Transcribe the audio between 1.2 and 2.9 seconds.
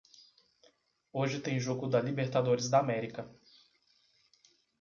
tem jogo da Libertadores da